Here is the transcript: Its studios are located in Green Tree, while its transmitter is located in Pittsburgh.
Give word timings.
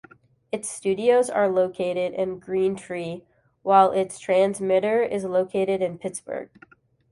Its 0.51 0.67
studios 0.67 1.29
are 1.29 1.47
located 1.47 2.15
in 2.15 2.39
Green 2.39 2.75
Tree, 2.75 3.23
while 3.61 3.91
its 3.91 4.17
transmitter 4.17 5.03
is 5.03 5.25
located 5.25 5.83
in 5.83 5.99
Pittsburgh. 5.99 6.49